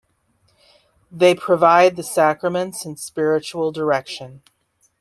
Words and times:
They 1.11 1.35
provide 1.35 1.95
the 1.95 2.01
sacraments 2.01 2.85
and 2.85 2.97
spiritual 2.99 3.71
direction. 3.71 4.41